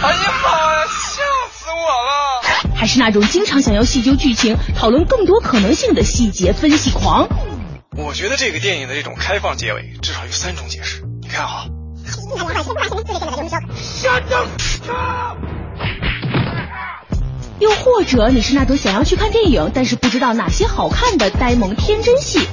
[0.00, 2.76] 哎呀妈呀，吓死我了！
[2.76, 7.28] 还是那种经常想要细究剧情、讨论更多可能性的细节分析狂，
[7.96, 11.02] 我觉得这个电影的这种开放结尾至少有三种解释。
[11.20, 11.66] 你看啊。
[17.58, 22.46] 又或者你是那种想要去看电影，但是不知道哪些好看的呆萌天真戏。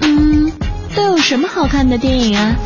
[0.00, 0.52] 嗯，
[0.96, 2.56] 都有什么好看的电影啊？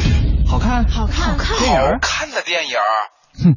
[0.46, 2.77] 好看，好看，好看，好看的电影。
[3.42, 3.56] 哼，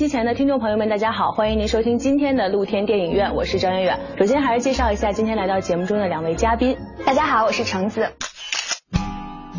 [0.00, 4.00] 机前的听众朋友们，大家好，欢迎您收听今天的露天电影院，我是张远远。
[4.18, 6.78] 首先还是介绍一下今天来到节目中的两位嘉宾。
[7.04, 8.08] 大家好，我是橙子。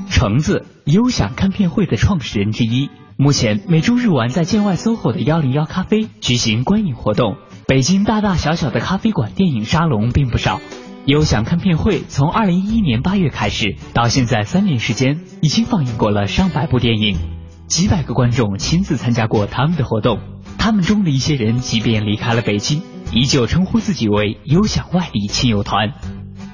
[0.10, 2.90] 橙子，优享看片会的创始人之一。
[3.18, 7.36] 目前每周日晚在建外 SOHO 的幺零幺咖啡举行观影活动。
[7.68, 10.60] 北京大大小小的咖啡馆电影沙龙并不少。
[11.06, 17.20] 优享看片会从二零一一年八月开始，到现在三年时间，已经放映过了上百部电影，
[17.68, 20.20] 几百个观众亲自参加过他们的活动。
[20.58, 22.82] 他们中的一些人即便离开了北京，
[23.14, 25.94] 依旧称呼自己为优享外地亲友团。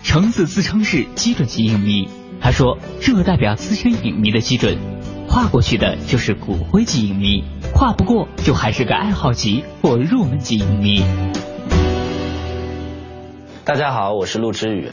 [0.03, 2.07] 橙子自称是基准级影迷，
[2.39, 4.77] 他说这代表资深影迷的基准，
[5.27, 7.43] 跨过去的就是骨灰级影迷，
[7.73, 11.03] 跨不过就还是个爱好级或入门级影迷。
[13.65, 14.91] 大家好，我是陆之宇。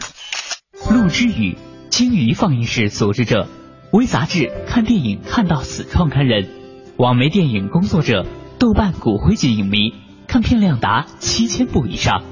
[0.91, 1.57] 陆之宇，
[1.91, 3.49] 鲸鱼放映室组织者，
[3.93, 6.49] 微杂志看电影看到死创刊人，
[6.97, 8.27] 网媒电影工作者，
[8.59, 9.95] 豆瓣骨灰级影迷，
[10.27, 12.23] 看片量达七千部以上。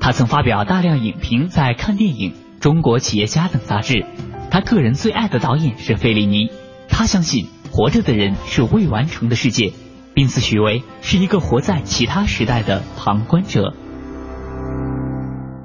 [0.00, 4.04] 他曾发表大量影评在《看电影》《中国企业家》等杂志。
[4.50, 6.50] 他个人最爱的导演是费里尼。
[6.88, 9.72] 他相信活着的人是未完成的世界，
[10.12, 13.72] 并自诩为是一个活在其他时代的旁观者。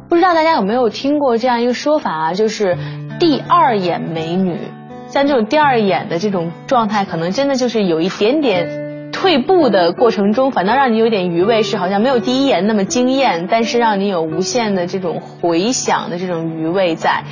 [0.07, 2.77] 不知道大家有没有听过这样一个说法啊，就是
[3.19, 4.57] 第二眼美女。
[5.09, 8.76] 像这种第二眼的这种状态，可能真的就是有一点点
[9.19, 17.23] 退步的过程中，反倒让你有点余味，是好像没有第一眼那么惊艳，但是让你有无限的这种回想的这种余味在。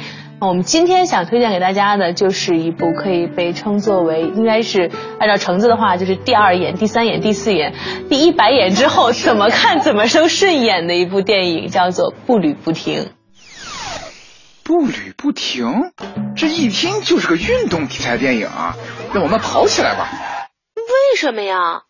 [0.42, 7.74] 我们今天想推荐给大家的就是一部可以被称作为应该是按照橙子的话，就是第二眼、第三眼、第四眼、
[8.10, 13.04] 第一百眼之后怎么看怎么都顺眼的一部电影，叫做《步履不停》。
[14.64, 15.92] 步履不停，
[16.36, 18.76] 这一听就是个运动题材电影啊！
[19.14, 20.10] 那我们跑起来吧！
[20.88, 21.84] 为什么呀？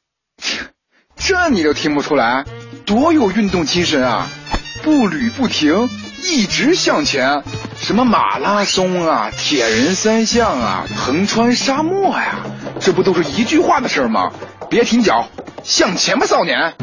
[1.17, 2.45] 这你都听不出来？
[2.85, 4.28] 多有运动精神啊！
[4.83, 5.89] 步履不停，
[6.23, 7.44] 一直向前。
[7.78, 12.45] 什么马拉松啊，铁人三项啊，横穿沙漠呀，
[12.79, 14.31] 这不都是一句话的事吗？
[14.69, 15.28] 别停脚，
[15.63, 16.75] 向前吧，少年！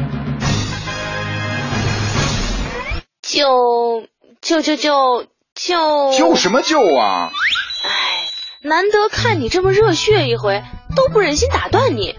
[3.21, 4.07] 就
[4.41, 5.25] 就就就
[5.55, 7.31] 就就什么就啊？
[7.85, 8.27] 哎，
[8.65, 10.63] 难得看你这么热血一回，
[10.95, 12.15] 都不忍心打断你。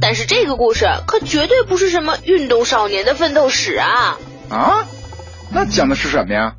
[0.00, 4.18] 但是这个故事可绝对不是什么运动少年的奋斗史啊！
[4.48, 4.86] 啊？
[5.52, 6.54] 那讲的是什么呀？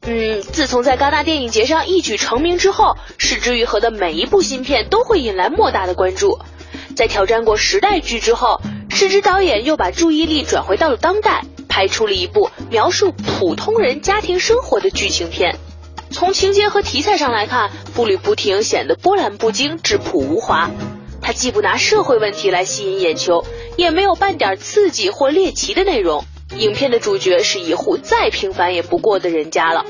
[0.00, 6.38] 嗯，自从在戛纳电影节上一举成名之后，石之愈合的每一部新片都会引来莫大的关注。
[6.96, 15.58] 在挑战过时代剧之后，石之导演又把注意力转回到了当代，拍出了一部描述普通人家庭生活的剧情片。
[16.10, 20.70] 从情节和题材上来看，《步履不停》显得波澜不惊、质朴无华。
[21.20, 23.44] 它既不拿社会问题来吸引眼球，
[23.76, 26.24] 也没有半点刺激或猎奇的内容。
[26.56, 29.84] 影片的主角是一户再平凡也不过的人家了，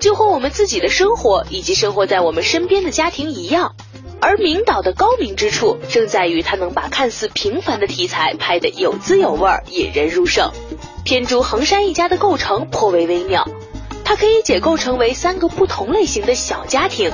[0.00, 3.76] 就和我们自己的生活以及生活在我们身边的家庭一样。
[4.20, 10.50] 而明导的高明之处，正在于他能把看似平凡的题材拍得有滋有味，引人入胜。
[11.04, 13.48] 片中横山一家的构成颇为微妙，
[14.04, 17.12] 它可以解构成为三个不同类型的小家庭。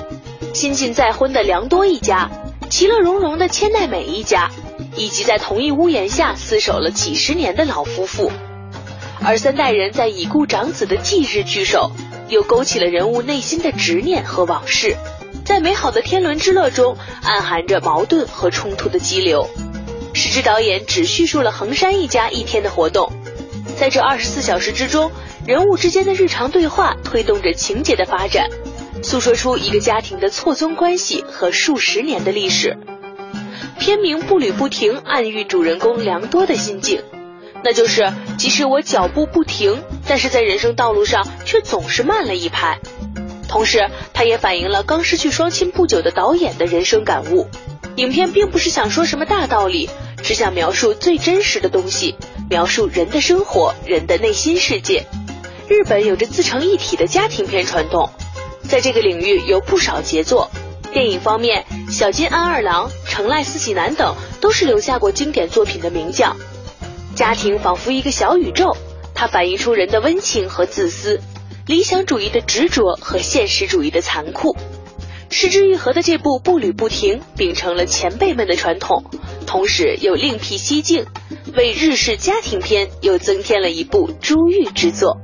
[0.54, 2.30] 新晋再婚的良多一家，
[2.70, 4.50] 其乐融融的千代美一家，
[4.96, 8.32] 以及在同一屋檐下厮守了几十年的老夫妇。
[9.22, 11.92] 而三代人在已故长子的忌日聚首，
[12.28, 14.96] 又勾起了人物内心的执念和往事，
[15.44, 19.48] 在美好的天伦之乐中，暗含着矛盾和冲突的激流。
[20.14, 23.12] 石之导演只叙述了横山一家一天的活动，
[23.78, 25.12] 在这二十四小时之中，
[25.46, 28.48] 人物之间的日常对话推动着情节的发展，
[29.04, 32.76] 诉说出一个家庭的错综关系和数十年的历史。
[33.78, 37.00] 片名步履不停，暗喻主人公良多的心境。
[37.62, 42.80] 那就是，即使我脚步不停，但是在人生道路上却总是慢了一拍。
[43.48, 47.48] 同时，它也反映了刚失去双亲不久的导演的人生感悟。
[47.94, 49.88] 影片并不是想说什么大道理，
[50.22, 52.16] 只想描述最真实的东西，
[52.48, 55.06] 描述人的生活、人的内心世界。
[55.68, 58.10] 日本有着自成一体的家庭片传统，
[58.62, 60.50] 在这个领域有不少杰作。
[60.90, 66.34] 电影方面，小津安二郎、成濑四喜男等都是留下过经典作品的名将。
[67.14, 68.74] 家庭仿佛一个小宇宙，
[69.14, 71.20] 它反映出人的温情和自私，
[71.66, 74.56] 理想主义的执着和现实主义的残酷。
[75.30, 79.04] 失之愈合的这部步履不停，秉承了前辈们的传统，
[79.46, 81.06] 同时又另辟蹊径，
[81.54, 85.18] 为日式家庭片又增添了一部珠玉之作。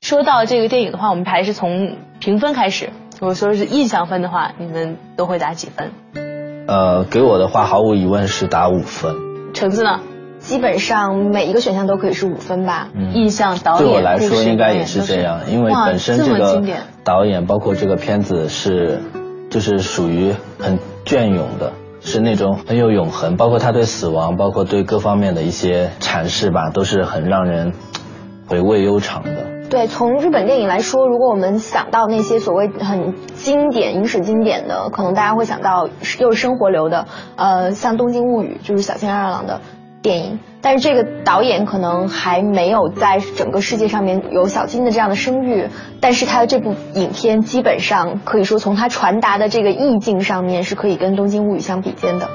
[0.00, 2.90] 说到这个电影的话，我们还是从评分开始。
[3.20, 5.92] 如果说是印象分的话，你们都会打几分？
[6.66, 9.14] 呃，给我的话，毫无疑问是打五分。
[9.52, 10.00] 橙子呢？
[10.40, 12.88] 基本上每一个选项都可以是五分吧。
[13.14, 16.62] 印象导演对我来说应该也是这样，因为本身这个
[17.04, 19.00] 导演包括这个片子是，
[19.50, 27.72] 就是属于很隽永的，是那种很有永恒，包括他对死亡，包括对各方面的一些阐释吧，都是很让人
[28.48, 29.46] 回味悠长的。
[29.68, 35.88] 对，从日本电影来说，如果我们想到那些所谓很经典、影史经典的，可能大家会想到
[36.18, 39.60] 又是生活流的，呃，像《东京物语》，就是小津安二郎的。
[40.02, 45.68] 电影，但是这个导演可能还没有在整个世界上面有小金的这样的声誉，
[46.00, 52.28] 但是他的这部影片基本上可以说从他传达的这个意境上面是可以跟《东京物语》相比肩的。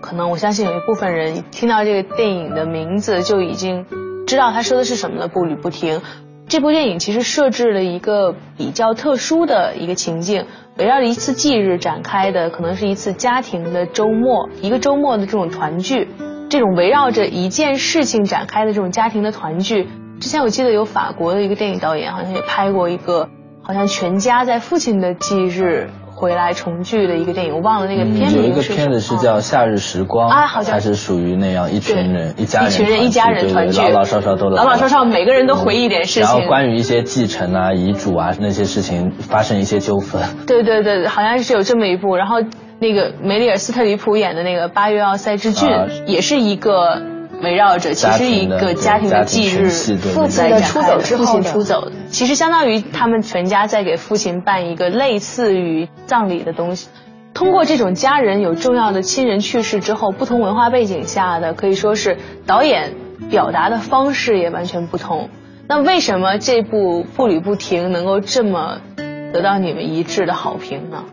[0.00, 3.84] 可能我相信有一部分人听到这个电影的名字就已经
[4.26, 5.28] 知道他说的是什么了。
[5.28, 6.00] 步履不停，
[6.48, 10.46] 这部电影其实设置了一个比较特殊的一个情境，
[10.78, 16.08] 围绕着一次忌日展开的，可能是一次家庭的周末，一个周末的这种团聚。
[16.50, 19.88] 这种围绕着一件事情展开的这种家庭的团聚，
[20.20, 23.28] 之前我记得有法国的一个电影导演好像也拍过一个，
[23.62, 30.74] 好像全家在父亲的忌日回来重聚的一个电影，我忘了那个片名有一个片子是叫《夏日时光》啊，好像。
[30.74, 40.20] 它是属于那样一群人一家人一群人一家人团聚，老老少少都老老少少每个人都回忆一点事情，然后关于一些继承啊、遗嘱啊那些事情发生一些纠纷。
[40.48, 42.38] 对对对，好像是有这么一部，然后。
[42.80, 45.68] 那个梅丽尔·斯特里普演的那个《八月奥赛之郡》，
[46.06, 47.02] 也是一个
[47.42, 56.88] 围绕着其实一个家庭的忌日，父亲的出走之后，父亲出走，其实相当于他们全家在给父亲办一个类似于葬礼的东西。
[57.34, 62.16] 通过这种家人有重要的亲人去世之后，不同文化背景下的可以说是
[62.46, 62.94] 导演
[63.28, 65.28] 表达的方式也完全不同。
[65.68, 68.80] 那为什么这部步履不停能够这么
[69.34, 71.04] 得到你们一致的好评呢？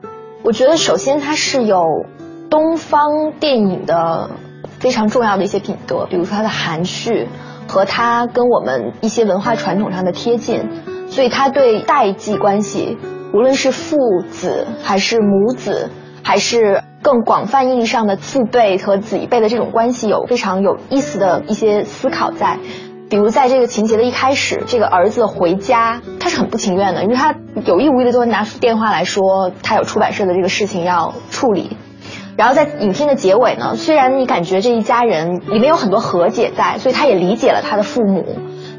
[0.48, 2.06] 我觉得首先它是有
[2.50, 4.30] 东方电影的
[4.80, 7.28] 非常重要的一些品德，比如说它的含蓄
[7.68, 10.64] 和它跟我们一些文化传统上的贴近，
[11.10, 12.98] 所以它对代际关系，
[13.34, 13.98] 无论是父
[14.30, 15.90] 子还是母子，
[16.24, 22.58] 还是更广泛意义上的父辈和子一辈的这种关系，有非常有意思的一些思考在。
[23.10, 27.36] 比如在这个情节的一开始，这个儿子回家，他是很不情愿的，因为他
[27.66, 31.78] 有意无意的就会拿出电话来说，他有出版社的这个事情要处理。
[32.38, 38.26] 然后在影片的结尾呢，虽然你感觉这一家人里面有很多和解在，所以他也理解了他的父母，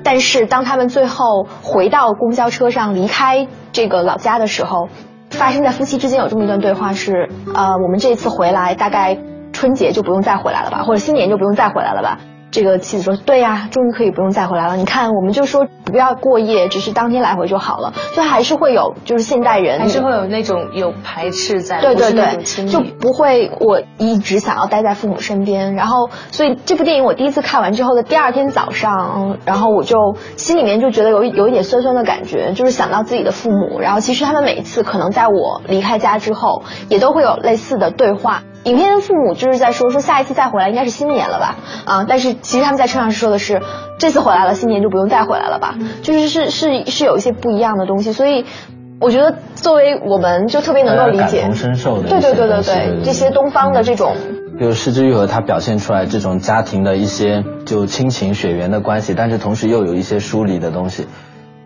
[0.04, 4.88] 但是当他们最后回到公交车上离开这个老家的时候，
[5.30, 9.18] 发生在夫妻之间有这么一段对话是：呃，我们这次回来大概
[9.52, 12.18] 春节就不用再回来了吧，或者新年就不用再回来了吧。
[12.50, 14.76] 这个妻子说：“对呀，终于可以不用再回来了。
[14.76, 17.92] 你看，我们就说不要过夜，只是当天来回就好了。
[18.14, 25.74] 就还是会有，就是现代人还是会有那种有排斥在，对对对，就不会我一直想要待在父母身边。
[25.74, 33.78] 然后，所以这部电影我第一次看完之后的第二天早上，然后我就心里面就觉得有有一点酸酸的感觉，就是想到自己的父母。
[33.80, 43.62] 然后，其实他们每一次可能在我离开家之后，也都会有类似的对话。”影片的父母就是在说说下一次再回来应该是新年了吧啊，但是其实他们在车上是说的是
[43.98, 48.44] 这次回来了，新年就不用再回来了吧，就是是是是有一些不一样的东西，所以
[49.00, 54.16] 我觉得作为我们就特别能够理解，感同身受的，对对对对对，这些东方的这种。
[54.60, 61.06] 就是失之愈合，它表现出来这种家庭的一些就亲情血缘的关系，但是同时又有一些疏离的东西。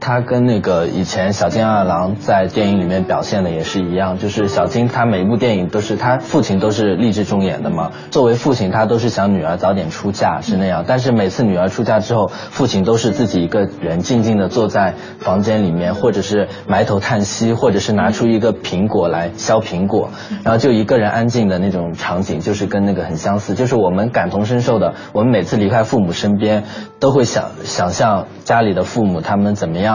[0.02, 7.92] 他跟那个以前小金二郎在电影里面表现的也是一样，就是小金他每一部电影都是他父亲都是励志中演的嘛。
[8.10, 20.10] 作为父亲，他都是想女儿早点出嫁是那样，但是每次女儿出嫁之后，父亲都是自己一个人静静的坐在房间里面，或者是埋头叹息，或者是拿出一个苹果来削苹果，
[20.42, 24.94] 然后就一个人安静的那种场景，就是跟那个很相似，就是我们感同身受的。
[25.12, 26.64] 我们每次离开父母身边，
[26.98, 29.91] 都会想想象家里的父母他们怎么样。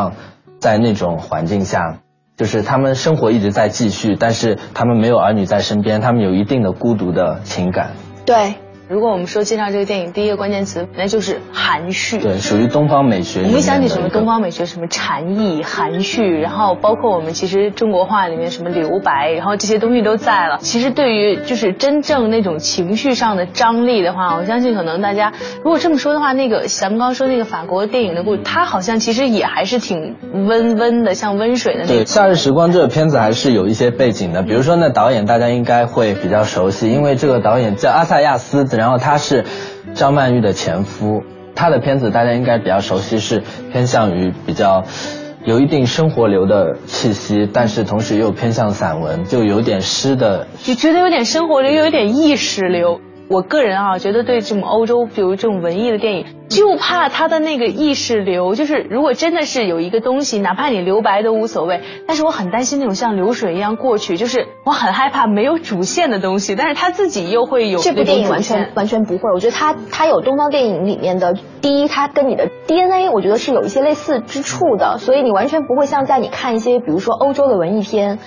[0.59, 1.99] 在那种环境下，
[2.35, 7.91] 就是他们生活一直在继续，但是他们没有儿女在身边，他们有一定的孤独的情感。
[8.25, 8.55] 对。
[8.89, 12.19] 如果我们说介绍这个电影，第一个关键词那就是含蓄。
[12.19, 13.41] 对，属于东方美学。
[13.43, 20.59] 我们想起什么东方美学，什么禅意、含蓄，然后包括我们其实中国画里面什么留白，然后这些东西都在了。
[20.61, 31.95] 其实对于就是真正那种情绪上的张力的话，我相信可能大家如果这么说的话，那个咱们刚刚说那个法国电影的故事，它好像其实也还是挺温温的，像温水的那种。
[31.97, 38.65] 对，《夏日时光》这个片子还是有一些背景的，比如说那导演大家应该会比较熟悉，因为这个导演叫阿萨亚斯。
[38.77, 39.43] 然后他是
[39.95, 41.23] 张曼玉的前夫，
[41.55, 44.85] 他的片子大家应该比较熟悉，是偏向于比较
[45.43, 53.01] 有一定生活流的气息，但是同时又偏向散文，就有点诗的，就觉得有点生活流，又有点意识流。
[53.29, 78.19] 我个人啊，觉得对这种欧洲，比如这种文艺的电影，就怕它的那个意识流，就是如果真的是有一个东西，哪怕你留白都无所谓，但是我很担心那种像流水一样过去，就是我很害怕没有主线的东西，但是他自己又会有这部电影完全完全不会，我觉得它它有东方电影里面的第一，它跟你的 DNA，我觉得是有一些类似之处的，所以你完全不会像在你看一些比如说欧洲的文艺片。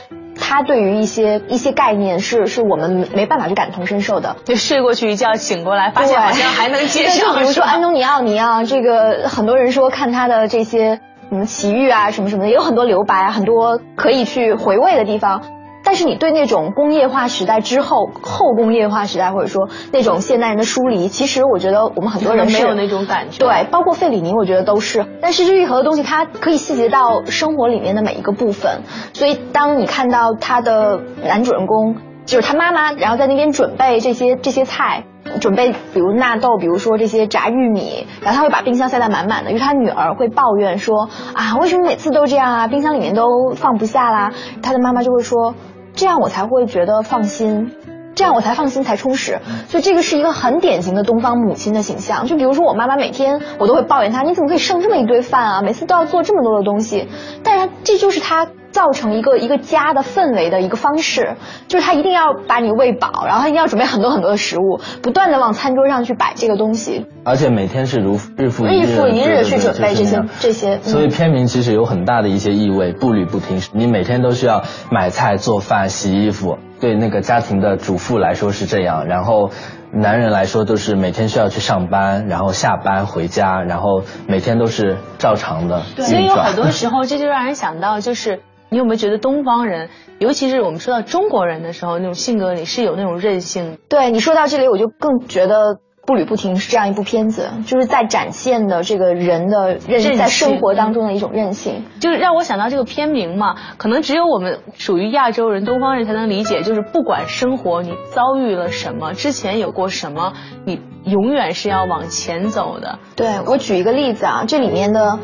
[0.51, 7.35] 他对于一些一些概念是是我们没办法去感同身受的，就睡过去一觉醒过来，发现好像还能接受。
[7.37, 15.43] 比如说 安东尼奥尼啊，这个很多人说看他的这些什么奇遇啊什么什么的，也有很多留白，很多可以去回味的地方。
[15.91, 23.45] 但是你对那种工业化时代之后后工业化时代，或者说那种现代人的疏离，其实我觉得我们很多人没有那种感觉。
[23.45, 25.05] 对，包括费里尼，我觉得都是。
[25.21, 28.83] 但是之愈合的东西，它可以细节到生活里面的每一个部分。
[29.15, 35.03] 所以当你看到他的男主人公，就是他妈妈，然后在那边准备这些这些菜，
[35.41, 42.69] 准备比如纳豆，比如说这些炸玉米，然后他会把冰箱塞得满满的，因为他女儿会抱怨说啊，为什么每次都这样啊？
[42.69, 44.31] 冰箱里面都放不下啦。
[44.63, 45.57] 他的妈妈就会说。
[45.95, 47.73] 这样我才会觉得放心，
[48.15, 52.27] 这样我才放心才充实，所以这个是一个很典型的东方母亲的形象。
[52.27, 55.63] 就比如说我妈妈每天我都会抱怨她，你怎么可以剩这么一堆饭啊？
[55.63, 57.09] 每次都要做这么多的东西，
[57.43, 58.49] 但是这就是她。
[58.71, 61.37] 造成一个一个家的氛围的一个方式，
[61.69, 70.79] 就是他一定要把你喂饱，然后他一定要准备很多很多的食物，不断的往餐桌上去摆这个东西，而且每天是如日复日复一日去准备这些这些。
[70.83, 76.59] 所以片名其实有很大的一些意味，步履不停，你每天都需要买菜、做饭、洗衣服。
[76.81, 79.51] 对那个家庭的主妇来说是这样，然后
[79.93, 85.83] 男人来说都是每天需要去上班，然后下班回家，然后每天都是照常的。
[85.99, 88.41] 所以有很多时 候，这就让人想到就是。
[88.73, 89.89] 你有没有觉得东方人，
[90.21, 93.79] 尤其是我们说到中国人的时候，那种性格里是有那种韧性？
[93.89, 95.75] 对你说到这里，我就更觉得
[96.07, 101.85] 《步履不停》是这样一部片子，就是在展现的这个人的韧在生活当中的一种韧性。
[102.01, 110.33] 就是让我想到这个片名嘛，可能只有我们属于亚洲人、东方人才能理解，就是不管生活你遭遇了什么，之前有过什么，
[110.65, 112.99] 你永远是要往前走的。
[113.17, 115.19] 对我举一个例子啊，这里面的。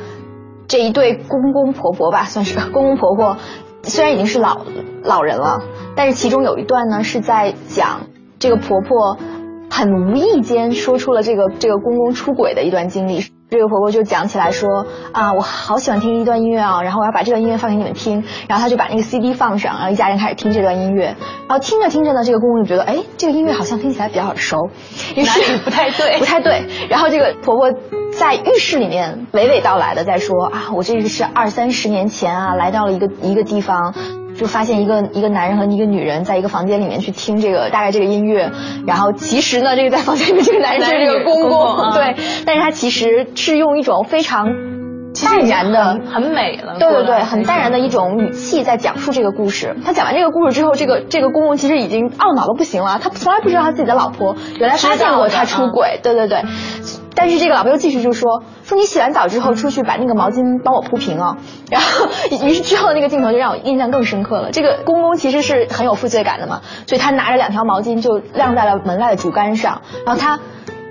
[0.68, 3.36] 这一对公公婆婆吧，算是公公婆婆，
[3.84, 4.62] 虽然已经是老
[5.04, 5.60] 老人了，
[5.94, 8.08] 但是其中有一段呢是在讲
[8.40, 9.16] 这个婆婆
[9.70, 13.24] 很无意间说出了这个这个公公出轨的一段经历。
[13.48, 18.24] 这个婆婆就讲起来说啊，我好喜欢听一段音乐啊，然后我要把这段音乐放给你们听。
[18.48, 21.14] 然后她就把那个 CD 放上，然后一家人开始听这段音乐。
[21.48, 24.70] 然后听着听着呢，这个公公就觉得，哎，这个音乐好像听起来比较耳熟，
[25.14, 26.66] 于是不太对， 不太对。
[26.90, 27.70] 然后这个婆婆
[28.18, 33.94] 在浴室里面娓娓道来的在说啊，我这个是二三十年前啊，来到了一个一个地方。
[34.38, 38.50] 就发现一个一个男人和一个女人在一个房间里面去听这个大概这个音乐，
[38.86, 44.48] 然后其实呢，这个在房间里面这个男人是这个公公，对，但是他其实是用一种非常
[45.24, 49.74] 淡然的、很美了，对对对，很淡然的一种语气在讲述这个故事。
[49.84, 56.42] 他讲完这个故事之后，这个这个公公其实已经懊恼的不行了，他从来不知道他自己的老婆原来发现过他出轨，对对对。
[57.16, 61.38] 但是这个老婆又继续就说说你洗完澡之后出去把那个毛巾帮我铺平哦。
[61.68, 62.06] 然后
[62.46, 64.52] 于是之后那个镜头就让我印象更深刻了。
[64.52, 70.38] 这个公公其实是很有负罪感的嘛，所以他拿着两条毛巾就晾在了门外的竹竿上，然后他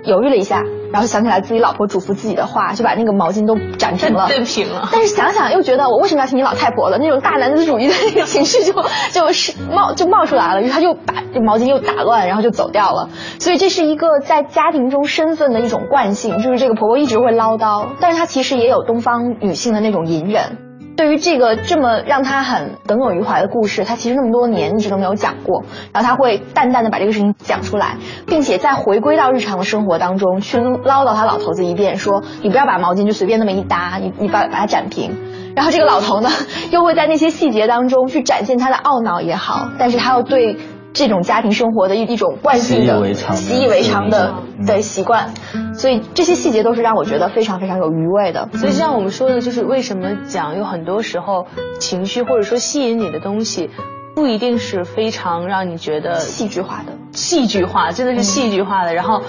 [0.04, 0.62] 犹豫了一下。
[0.92, 4.88] 然后想起来自己老婆嘱咐自己的话，就把那个毛巾都展平了，对平了。
[4.92, 8.72] 但是想想又觉得我为什么要听你老太婆的那种大男子主义的那个情绪就
[9.12, 13.10] 就是冒就冒出来了，于是他就把这毛巾又打乱，然后就走掉了。
[13.38, 20.65] 所以这是一个在家庭中身份的一种惯性，就是这个婆婆一直会唠叨，但是她其实也有东方女性的那种隐忍。
[20.96, 35.14] 对于这个这么让他很耿耿于怀的故事，他其实那么多年一直都没有讲过，然后他会淡淡的把这个事情讲出来，并且再回归到日常的生活当中去唠叨他老头子一遍，说你不要把毛巾就随便那么一搭，你你把把它展平。
[35.54, 36.30] 然后这个老头呢，
[36.72, 40.58] 又会在那些细节当中去展现他的懊恼也好，但是他又对。
[40.96, 44.32] 这种家庭生活的一一种惯性的习以为常的
[44.66, 45.34] 的习惯，
[45.74, 48.48] 所以这些细节都是让我觉得非常非常有余味的。
[48.54, 51.46] 所以像我们说的，就是为什么讲有很多时候
[51.78, 53.68] 情绪或者说吸引你的东西，
[54.14, 58.94] 不一定是非常让你觉得戏剧化的，戏剧化真的是戏剧化的。
[58.94, 59.20] 然后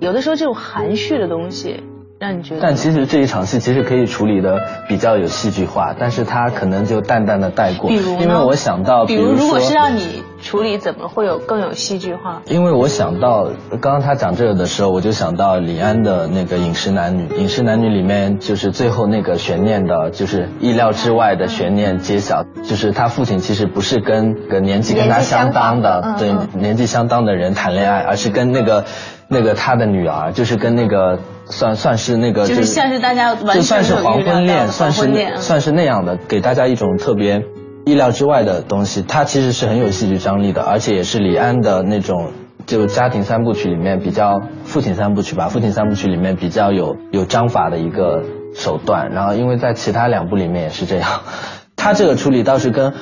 [0.00, 1.84] 有的时候这种含蓄的东西。
[2.22, 7.90] 让你觉得，但其实这一场戏其实可以处理的比较有戏剧化，但是他可能就淡淡的带过。
[7.90, 12.40] 比如因为我想到，比如如果是让你处理，怎么会有更有戏剧化？
[12.46, 13.48] 因为我想到
[13.80, 28.84] 刚刚他讲这个的时候，我就想到李安的那个《饮食男女》，《饮食男女》里面就是最后那个悬念的，就是意料之外的悬念揭晓，就是他父亲其实不是跟个年纪跟他相当的，对年纪相当的人谈恋爱，而是跟那个
[29.26, 31.18] 那个他的女儿，就是跟那个。
[31.52, 37.44] 算算是那个，就是像是大家就算是黄昏恋，算是算是那样的，给大家一种特别
[37.84, 39.02] 意料之外的东西。
[39.02, 42.32] 它其实是很有戏剧张力的，而且也是李安的那种
[42.66, 49.10] 就家庭三部曲里面比较父亲三部曲吧，父亲三部曲里面比较有有章法的一个手段。
[49.12, 51.08] 然后因为在其他两部里面也是这样，
[51.76, 52.92] 他这个处理倒是跟。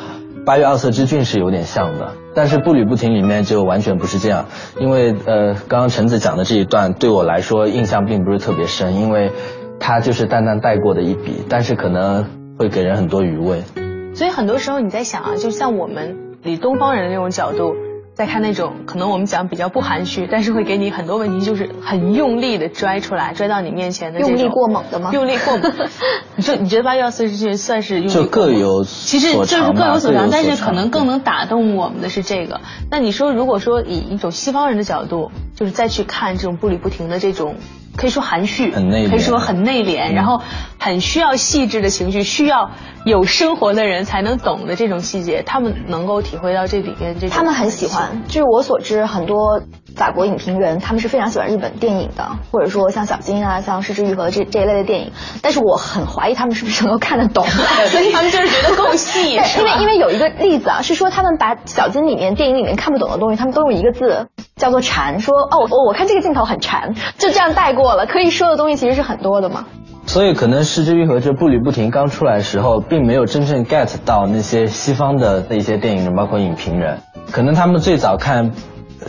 [0.45, 4.47] 八月二色之郡是有点像的，但是步履不停里面就完全不是这样，
[4.79, 9.33] 因为呃，刚刚橙子讲的这一段对我来说印象并不是特别深，因为
[9.79, 12.25] 它就是淡淡带过的一笔，但是可能
[12.59, 13.63] 会给人很多余味。
[14.15, 17.75] 所以很多时候你在想啊，就像我们以东方人的那种角度。
[18.21, 25.09] 再看那种可能我们讲比较不含蓄，但是会给你很多问题，就是很用力的拽出来，拽到你面前的用力过猛的吗？
[25.15, 25.73] 用力过猛。
[26.37, 28.11] 你说你觉得八月二十这算是用力？
[28.11, 32.61] 就各有其实就是各有所长，但是可能更能打动我们的是这个。
[32.91, 37.55] 那你说如果说以一种西方人的角度，就是再去看这种步履不停的这种。
[37.97, 40.41] 可以说含蓄，可以说很内敛，然后
[40.79, 42.71] 很需要细致的情绪，需要
[43.05, 47.31] 有生活的人才能懂的这种细节，他们能够体会到这里面这种。
[47.31, 48.23] 他们很喜欢。
[48.29, 49.63] 据我所知，很多
[49.97, 55.13] 法国影评人他们是非常喜欢日本电影的，或者说像小金啊、像失之愈合这这一类的电影。
[55.43, 59.35] 但是我很怀疑他们是不是能够看得懂，所以他们就是觉得够细。
[59.59, 67.95] 因为因为有一个例子啊，是说他们把小金里面电影里面看不懂的东西，他们都用一个字叫做馋，说哦我我看这个镜头很馋，就这样带过。
[67.95, 69.67] 了，可以说的东西其实是很多的嘛。
[70.07, 77.01] 所以可能《失之愈合》这步履不停刚出来的时候，并没有真正 get 到那些西方的那些电影人，包括影评人。
[77.31, 78.51] 可能他们最早看《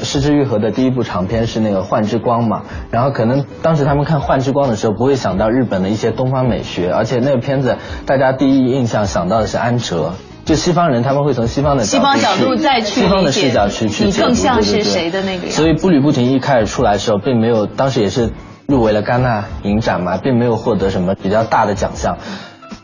[0.04, 10.14] 失之愈合》的第一部长片是那个《幻之光》嘛，然后可能当时他们看《幻之光》的时候，不会想到日本的一些东方美学，而且那个片子大家第一印象想到的是安哲。
[10.44, 15.50] 就西方人他们会从西方的西方角度再去西方的视角去去你更像是谁的那个？
[15.50, 18.32] 所以步履不停一开始出来的时候，并没有当时也是。
[18.68, 22.18] 入围了戛纳影展嘛，并没有获得什么比较大的奖项，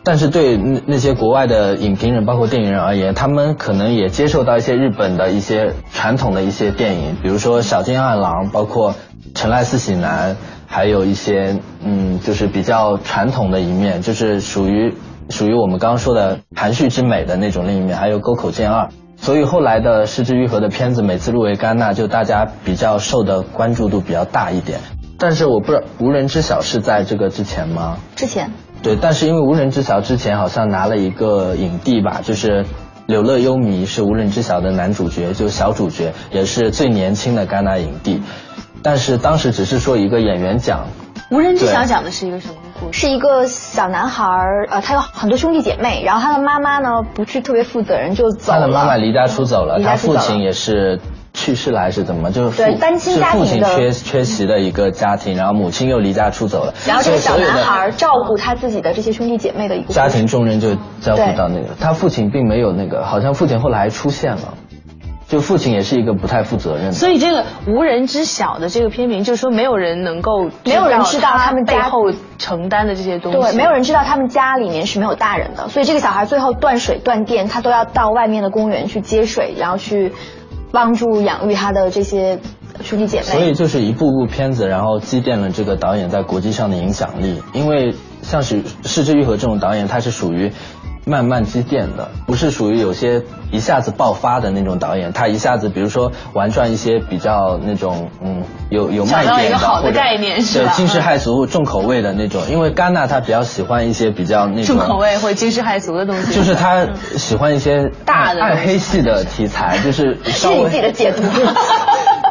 [0.08, 8.96] 但是对那那些国外的影评人，包括电影人而言，他们可能也接受到一些日本的一些传统的一些电影，比如说小津二郎，包括
[9.36, 14.94] 成濑四喜男，还有一些嗯，就是比较传统的一面，就是属于
[15.30, 24.80] 属于我们刚刚说的含蓄之美的那种另一面，还有沟口健二，所以后来的失之愈合的片子每次入围戛纳，就大家比较受的关注度比较大一点。
[25.20, 27.98] 但是我不知道无人知晓是在这个之前吗？
[28.16, 28.52] 之前。
[28.84, 32.64] 对，但是因为无人知晓之前好像拿了一个影帝吧，就是
[33.06, 38.22] 《柳乐优弥》是无人知晓的男主角，就小主角，也是最年轻的戛纳影帝。
[38.82, 40.88] 但是当时只是说一个演员奖。
[41.30, 43.02] 无人知晓讲的是一个什么故事？
[43.02, 48.60] 是一个小男孩儿，呃，他有很多兄弟姐妹，然后他的妈妈呢不是特别负责任，就走了。
[48.60, 51.02] 他的妈妈离家出走了，他父亲也是。
[51.38, 52.32] 去世了还是怎么？
[52.32, 56.74] 就是对单亲家庭是父亲缺缺席的一个家庭，然后母亲又离家出走了。
[56.88, 64.56] 然后这个小男孩照顾他自己的这些兄弟姐妹的一个家庭重任就交付到那个他父亲并没有那个，好像父亲后来还出现了。
[65.28, 66.92] 就父亲也是一个不太负责任的。
[66.94, 73.40] 所以这个无人知晓的这个片名，就是说没有人能够，没有人知道他们背后承担的这些东西。
[73.42, 80.14] 对，没有人知道他们家里面是没有大人的，所以这个小孩最后断水断电，他都要到外面的公园去接水，然后去
[80.72, 82.40] 帮助养育他的这些。
[82.84, 87.42] 兄弟姐妹，所以就是一部部片子，然后积淀了这个导演在国际上的影响力。
[87.54, 90.52] 因为像是失之愈合这种导演，他是属于
[91.08, 95.14] 慢慢积淀的，不是属于有些一下子爆发的那种导演。
[95.14, 100.42] 他一下子，比如说玩转一些比较那种嗯有有卖点的或者对
[100.76, 102.42] 惊世骇俗重口味的那种。
[102.52, 111.24] 因为戛纳他比较喜欢一些比较那种重口味或惊世骇俗的东西，就是他喜欢一些大的暗黑系的题材，就是是你自己的解读。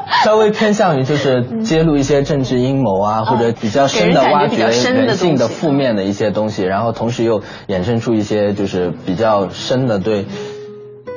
[0.25, 10.27] 稍微偏向于就是揭露一些政治阴谋啊，或者比较深的挖掘人性的负面的一些东西，然后同时又衍生出一些就是比较深的对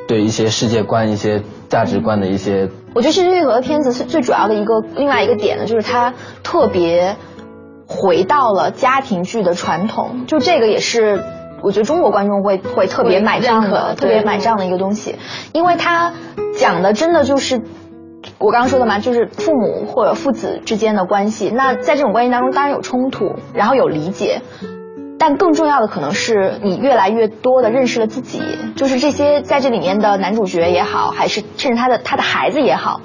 [0.08, 2.69] 对一些世界观、一些价值观的一些。
[2.95, 7.15] 我觉得《失之愈合》的片子是最主要的一个另外一个点呢，就是它特别
[7.86, 11.23] 回到了家庭剧的传统，就这个也是
[11.62, 15.15] 我觉得中国观众会会特别买账的，特别买账的一个东西，
[15.54, 16.13] 因为它
[16.58, 17.62] 讲的真的就是。
[18.38, 21.49] 我刚刚说的嘛，就是父母或者父子之间的关系。
[21.49, 24.41] 那在这种关系当中，当然有冲突，然后有理解，
[25.17, 28.41] 但更重要的可能是你越来越多的认识了自己。
[28.75, 33.01] 就是这些在这里面的男主角也好，还是甚至他的他的孩子也好，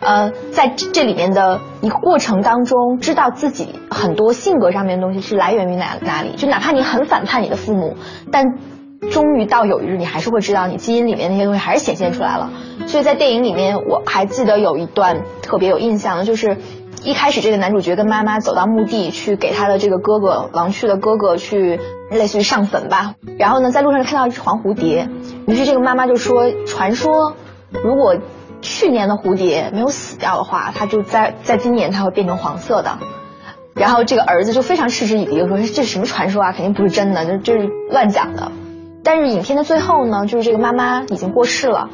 [0.00, 6.34] 呃，在这里面的一个过程当中，知道自己很多性格上面的东西是来源于哪哪里。
[6.36, 7.96] 就哪怕你很反叛你的父母，
[8.32, 8.44] 但。
[9.10, 12.50] 终于到有一日，你还是会知道，你基因里面那些东西还是显现出来了。
[12.86, 16.56] 所以在电影里面，我还记得有一段特别有印象的，就是
[17.04, 21.80] 一开始这个男主角跟妈妈走到墓地去给他的这个哥哥亡去的哥哥去
[22.10, 23.14] 类似于上坟吧。
[23.38, 25.08] 然后呢，在路上看到一只黄蝴蝶，
[25.46, 27.34] 于是这个妈妈就说：“传说
[27.70, 28.16] 如果
[28.60, 32.98] 去年的蝴蝶没有死掉的话，它就在在今年它会变成黄色的。”
[33.74, 36.52] 然后这个儿子就非常嗤之以鼻的说：“这是什么传说啊？
[36.52, 38.50] 肯定不是真的，就就是乱讲的。”
[39.04, 41.90] 但是影片的最后呢，就是这个妈妈已经过世了，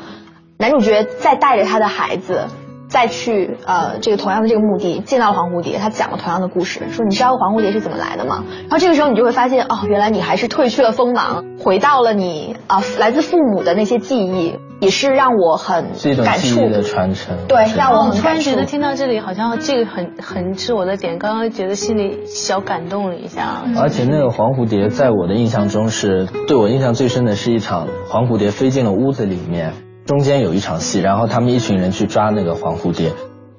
[0.58, 2.46] 男主角再带着他的孩子
[2.88, 8.44] 再去呃这个同样的这个墓地，见到了黄蝴蝶，他讲了同样的故事，说你知道黄蝴蝶是怎么来的吗？
[8.62, 14.58] 然后这个时候你就会发现哦，原来你还是褪去了锋芒，回到了你啊来自父母的那些记忆。
[14.84, 15.92] 也是让我很
[16.24, 21.18] 感触的传承，对，让我很突然觉得听到这里，好像这个很很是我的点。
[21.18, 23.62] 刚刚觉得心里小感动了一下。
[23.76, 29.72] 而且那个黄蝴蝶，在我的印象中是对我印象最深的是一场黄蝴蝶飞进了屋子里面，
[30.06, 33.12] 中间有一场戏，然后他们一群人去抓那个黄蝴蝶，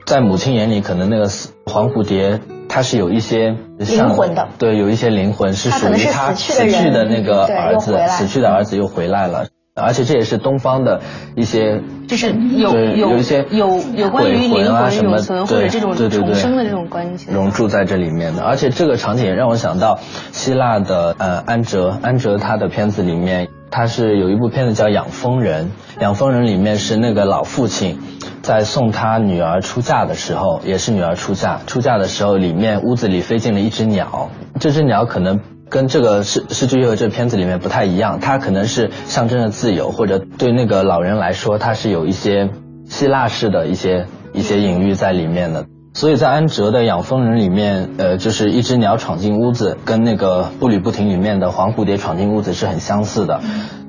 [0.06, 1.28] 在母亲眼里，可能那个
[1.66, 9.48] 黄蝴蝶它是有一些灵魂的，对，有一些灵魂是属于他死去的那个儿子，死去的儿子又回来了。
[9.78, 11.02] 而且这也是东方的
[11.36, 18.44] 一些，就是有有一些有有关于灵魂永存或者这种重生的这种关系融入在这里面的。
[18.44, 20.00] 而且这个场景也让我想到
[20.32, 25.66] 希腊的呃安哲，安哲他的片子里面，他是有一部片子叫《养蜂人》，
[26.02, 28.00] 《养蜂人》里面是那个老父亲
[28.42, 35.42] 在送他女儿出嫁的时候，也是女儿出嫁，出嫁的时候里面屋子里飞进了一只鸟，这只鸟可能。
[35.69, 42.49] 跟这个《失失之愈合》这片子里面不太一样，它可能是象征着自由，或者对那个老人来说，它是有一些
[42.88, 45.65] 希腊式的一些一些隐喻在里面的。
[45.93, 53.39] 所以在安哲的《养蜂人》里面，呃，就是一只鸟闯进屋子，跟那个《步履不停》里面的黄蝴蝶闯进屋子是很相似的。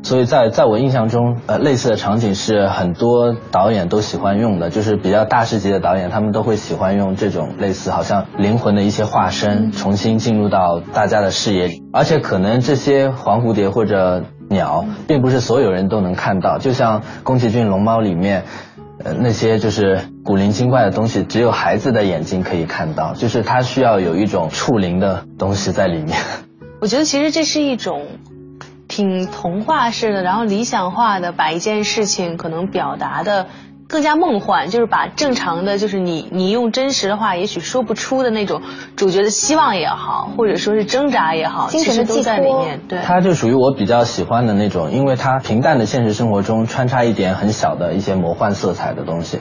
[0.07, 11.83] 所以在在我印象中，呃，类似的场景是很多导演都喜欢用的，就是比较大师级的导演，他们都会喜欢用这种类似好像灵魂的一些化身，重新进入到大家的视野里。
[11.93, 18.45] 而且可能这些黄蝴蝶或者鸟，并不是所有人都能看到，就像宫崎骏《龙猫》里面。
[19.05, 26.17] 呃，那些就是古灵精怪的东西，只有孩子的眼睛可以看到，就是他需要有一种触灵的东西在里面。
[26.81, 28.03] 我觉得其实这是一种
[28.97, 33.47] 挺童话式的，然后理想化的，把一件事情可能表达的。
[33.89, 38.63] 更加梦幻，就是把正常的，就是你你用真实的话，也许说不出的那种
[38.97, 42.81] 主角的希望也好，或者说是挣扎也好，其实都在里面。
[42.89, 49.39] 对，它就属于我比较喜欢的那种，因为它平淡的现实生活中穿插一点很小的一些魔幻色彩的东西。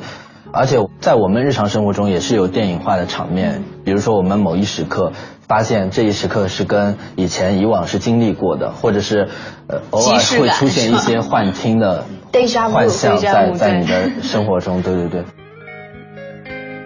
[0.54, 5.12] 而且在我们日常生活中也是有电影化的场面，比如说我们某一时刻
[5.48, 9.30] 发现这一时刻是跟以前以往是经历过的，或者是
[9.68, 12.06] 呃偶尔会出现一些幻听的
[12.72, 15.24] 幻象在在你的生活中，对对对。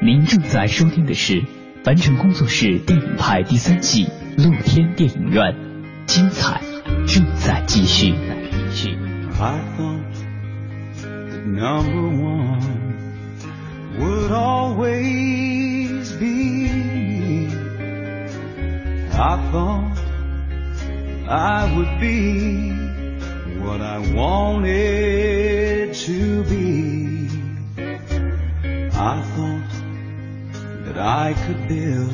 [0.02, 1.43] 您正在收听的是
[1.84, 5.56] 凡尘工作室电影派第三季露天电影院，
[6.06, 6.62] 精彩
[7.08, 8.13] 正在继续。
[11.45, 12.62] number one
[14.00, 15.68] would always
[19.21, 19.97] I thought
[21.27, 22.71] I would be
[23.60, 27.27] what I wanted to be.
[28.93, 29.71] I thought
[30.86, 32.13] that I could build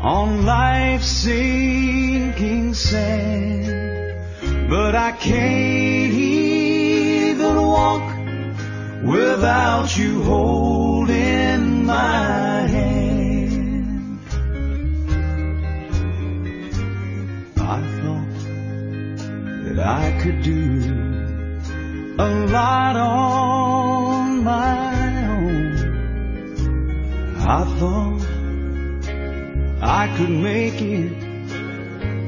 [0.00, 8.16] on life's sinking sand, but I can't even walk
[9.02, 12.51] without you holding my
[20.22, 25.74] could do a lot on my own.
[27.40, 28.22] I thought
[29.82, 31.12] I could make it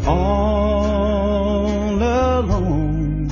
[0.09, 3.30] all alone.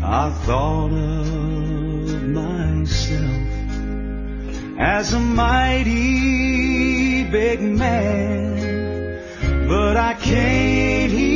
[0.00, 3.48] I thought of myself
[4.78, 9.18] as a mighty big man,
[9.68, 11.31] but I can't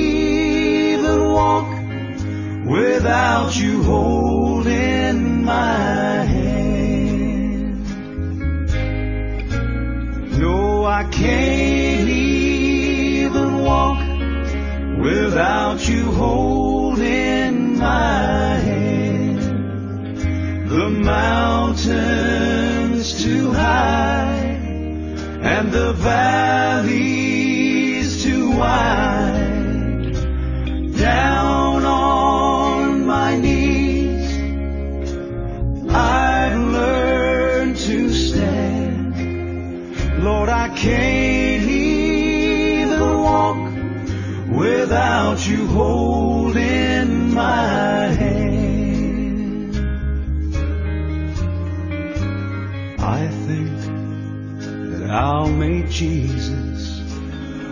[2.67, 7.87] without you holding my hand.
[10.41, 14.01] No, I can't even walk
[14.99, 19.41] without you holding my hand.
[20.69, 22.03] The mountains
[23.23, 24.35] too high
[25.41, 27.37] and the valleys
[28.25, 30.17] too wide.
[30.97, 31.36] Down
[40.27, 43.71] Lord, I can't even walk
[44.49, 49.77] without you holding my hand.
[52.99, 53.79] I think
[54.91, 57.01] that I'll make Jesus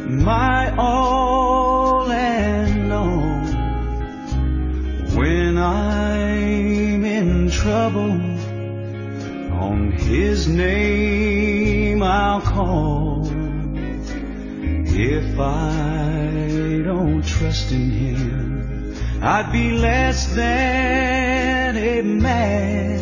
[0.07, 3.41] my all and all
[5.19, 8.13] when I'm in trouble.
[9.61, 11.54] On his name
[12.05, 13.27] I'll call.
[14.97, 23.01] If I don't trust in him, I'd be less than a man.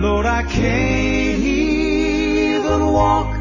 [0.00, 3.34] Lord, I can't even walk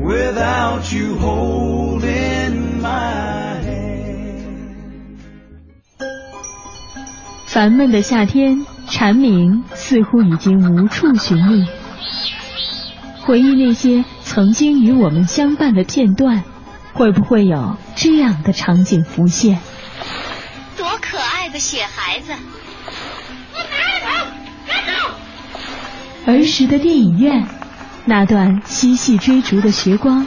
[0.00, 4.06] without you holding my hand.
[7.46, 11.64] 烦闷的夏天，蝉鸣似乎已经无处寻觅。
[13.26, 16.44] 回忆那些曾经与我们相伴的片段，
[16.92, 19.58] 会不会有这样的场景浮现？
[20.76, 22.32] 多可爱的雪孩子！
[26.24, 27.48] 儿时的电影院，
[28.04, 30.24] 那段嬉戏追逐的时光，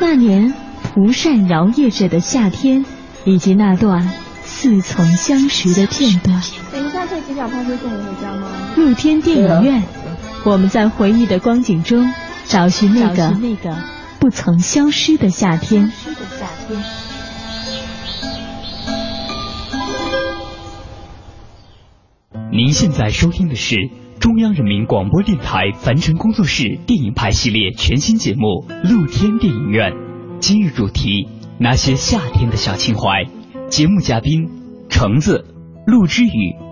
[0.00, 2.84] 那年蒲扇摇曳着的夏天，
[3.24, 4.10] 以及那段
[4.42, 6.42] 似曾相识的片段。
[6.72, 8.48] 等一下，这几秒他会送我回家吗？
[8.76, 9.84] 露天电影院，
[10.44, 12.12] 我们在回忆的光景中
[12.48, 13.76] 找寻那个那个
[14.20, 15.90] 不曾消失的夏天。
[22.52, 23.76] 您现在收听的是
[24.20, 29.92] 中央人民广播电台凡尘工作室电影派系列全新节目《露天电影院》，
[30.38, 31.28] 今日主题：
[31.58, 33.26] 那些夏天的小情怀。
[33.68, 34.48] 节目嘉宾：
[34.88, 35.44] 橙子、
[35.86, 36.63] 陆之宇。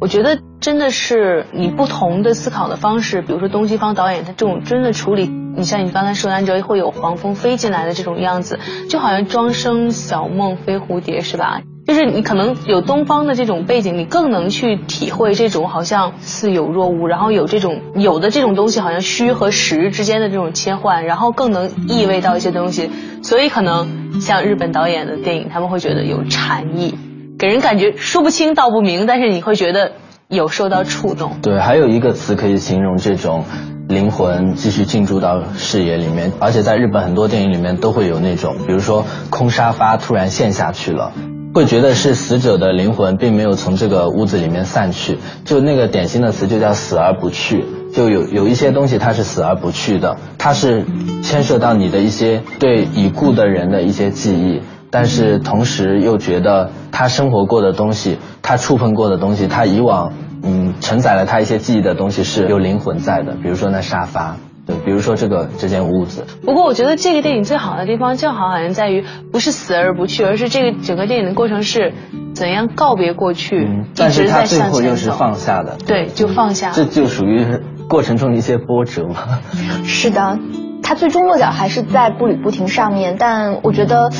[0.00, 8.58] 我觉得真的是你不同的思考的方式，比如说东西方导演他这种真的处理，你像你刚才说，安哲会有黄蜂飞进来的这种样子，
[8.88, 11.60] 就好像庄生晓梦飞蝴蝶是吧？
[11.86, 22.90] 就是你可能有东方的这种背景，你更能去体会这种好像似有若无，然后有这种有的这种东西好像虚和实之间的这种切换，然后更能意味到一些东西。
[23.22, 26.94] 所以可能像日本导演的电影，他们会觉得有禅意，
[27.40, 29.92] 给人感觉说不清道不明，但是你会觉得
[30.28, 31.38] 有受到触动。
[31.40, 33.46] 对，还有一个词可以形容这种
[33.88, 41.12] 灵魂继续进驻到视野里面，而且在日本很多电影里面都会有那种，比如说空沙发突然陷下去了。
[41.54, 50.84] 会觉得是死者的灵魂并没有从这个屋子里面散去，就那个典型的词就叫死而不去，就有有一些东西它是死而不去的，它是
[51.22, 66.24] 牵涉到你的一些对已故的人的一些记忆，但是同时又觉得他生活过的东西，他触碰过的东西，他以往嗯承载了他一些记忆的东西是有灵魂在的，比如说那沙发，对，比如说这个这间屋子。
[66.44, 71.92] 不过我觉得这个电影最好的地方，正好好像在于不是死而不去，而是这个整个电影的过程是
[72.34, 75.76] 怎样告别过去，但是他最后又是放下的。
[75.86, 76.72] 对，就放下。
[76.72, 77.46] 这就属于
[77.88, 79.40] 过程中的一些波折嘛。
[79.84, 80.38] 是的。
[80.82, 84.10] 他最终落脚还是在步履不停上面，但我觉得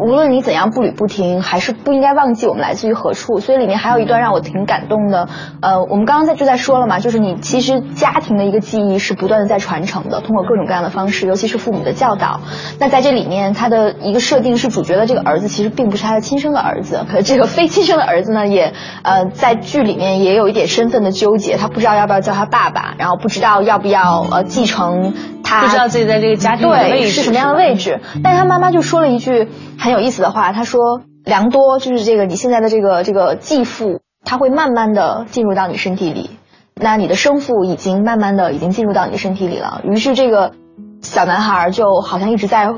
[0.00, 3.40] 无论你怎样步履不停，还是不应该忘记我们来自于何处。
[3.40, 5.28] 所以里面还有一段让我挺感动的。
[5.60, 12.40] 呃，我们刚刚在就在说了嘛，就是你其实家庭的一个记忆是不断的在传承的，通过各种各样的方式，尤其是父母的教导。
[12.78, 25.62] 那在这里面，他的一个设定是主角的这个儿子其实并不是他的亲生的儿子，可这个非亲生的儿子呢，也呃在剧里面也有一点身份的纠结，他不知道要不要叫他爸爸，然后不知道要不要呃继承他。
[25.62, 36.30] 不知道自己在这个家庭的位置是什么样的位置，但是他妈妈就说了一句很有意思的话，他说良多就是这个你现在的这个这个继父，他会慢慢的进入到你身体里，
[36.74, 40.52] 那你的生父已经慢慢的已经进入到你的身体里了，于是这个
[41.00, 42.74] 小男孩就好像一直在。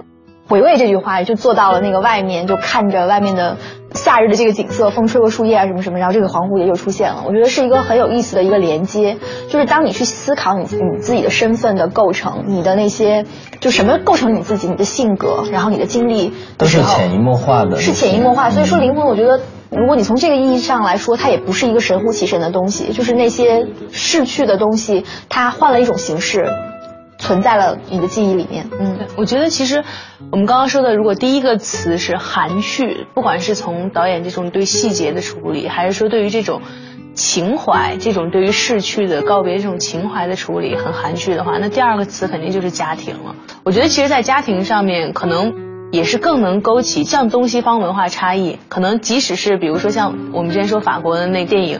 [0.48, 3.56] 回味这句话，就坐到了那个外面，就看着外面的
[3.94, 7.24] 夏日的这个景色，风吹过树叶啊什么什么，然后这个黄蝴蝶就出现了。
[7.26, 13.24] 我觉得是一个很有意思的一个连接，就是当你去思考你你自己的身份的构成，你的那些
[13.60, 18.50] 就什么构成你自己，你的性格，然后你的经历，都是潜移默化的，是潜移默化。
[18.50, 26.46] 所以说灵魂，我觉得如果你从这个意义上来说，它也不是一个神乎其神的东西，就是那些逝去的东西，它换了一种形式。
[27.22, 28.68] 存在了你的记忆里面。
[28.78, 29.84] 嗯，我觉得其实
[30.32, 36.62] 我们刚刚说的，如果第一个词是含蓄，不管是从导演这种对细节的处理，还是说对于这种
[37.14, 43.36] 情怀，这种对于逝去的告别这种情怀的处理很含蓄的话，那第二个词肯定就是家庭了。
[43.62, 45.54] 我觉得其实，在家庭上面，可能
[45.92, 48.58] 也是更能勾起像东西方文化差异。
[48.68, 51.78] 可能即使是比如说像我们之前说法国的那电影。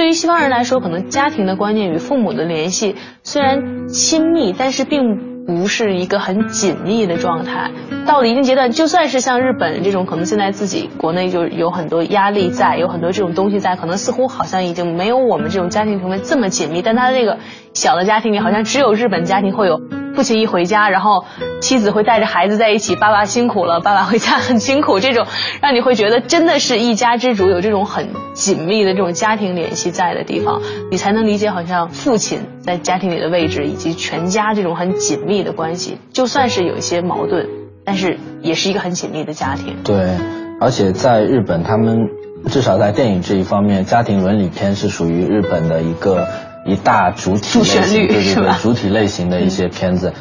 [0.00, 7.70] 对于西方人来说，可能家庭的观念与父母的联系虽然亲密，但是并不是一个很紧密的状态。
[8.06, 16.80] 到了一定阶段，就算是像日本这种，可能现在自己国内就有很多压力在，有很多这种东西在，可能似乎好像已经没有我们这种家庭成分这么紧密。
[16.80, 17.36] 但他的这个
[17.74, 19.80] 小的家庭里，好像只有日本家庭会有。
[20.12, 21.24] 父亲一回家，然后
[21.60, 25.24] 妻子会带着孩子在一起，爸爸辛苦了，爸爸回家很辛苦，这种
[25.62, 35.98] 让你会觉得真的是一家之主，有这种很紧密的这种家庭联系在的地方，你才能理解好像父亲在家庭里的位置，以及全家这种很紧密的关系。
[36.12, 37.48] 就算是有一些矛盾，
[37.84, 39.76] 但是也是一个很紧密的家庭。
[39.84, 40.18] 对，
[40.60, 42.08] 而且在日本，他们
[42.50, 46.26] 至少在电影这一方面，家庭伦理片是属于日本的一个。
[46.66, 50.12] 一大主体类型，对对对，主体类型的一些片子，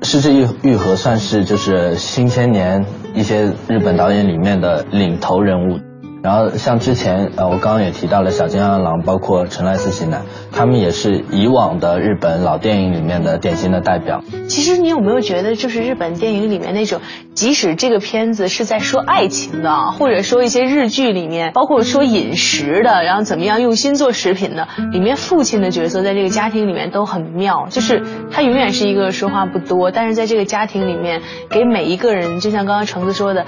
[0.06, 2.84] 《失之愈愈合》算是就是新千年
[3.14, 5.80] 一些日本导演里面的领头人物。
[6.22, 14.22] 然后像之前呃，我刚刚也提到了小津安郎，包括陈赖斯喜男，他们也是以往的日本老电影里面的典型的代表。
[14.48, 17.00] 其实你有没有觉得，就是日本电影里面那种，
[17.34, 28.02] 即使这个片子是在说爱情的，或者说一些日剧里面，包括说饮食的，然后怎么样用心做食品的，里面父亲的角色在这个家庭里面都很妙，就是
[28.32, 33.46] 他永远是一个说话不多，但是在这个家庭里面给每一个人，就像刚刚橙子说的。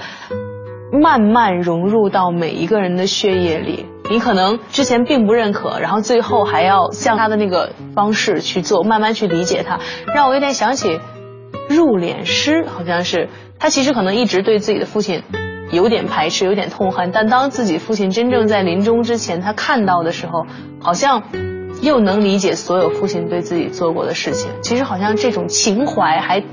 [0.91, 9.79] 慢慢融入到每一个人的血液里，你可能之前并不认可，然后最后还要像他的那个方式去做，慢慢去理解他，
[10.13, 10.99] 让我有点想起
[11.69, 15.23] 入殓师，好像是他其实可能一直对自己的父亲
[15.71, 20.45] 有点排斥，有点痛恨，但当自己父亲真正在临终之前，他看到的时候，
[20.81, 21.23] 好像
[21.81, 24.51] 又能理解所有父亲对自己做过的事情。
[24.61, 26.43] 其实好像这种情怀还